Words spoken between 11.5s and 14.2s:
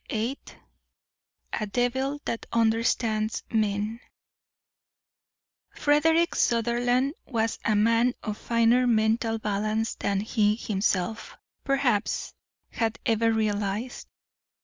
perhaps, had ever realised.